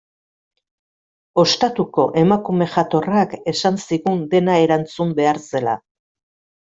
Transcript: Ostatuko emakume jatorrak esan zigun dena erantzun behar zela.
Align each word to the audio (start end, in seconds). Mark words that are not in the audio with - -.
Ostatuko 1.43 2.05
emakume 2.23 2.69
jatorrak 2.77 3.35
esan 3.55 3.77
zigun 3.85 4.27
dena 4.35 4.57
erantzun 4.67 5.13
behar 5.21 5.45
zela. 5.45 5.77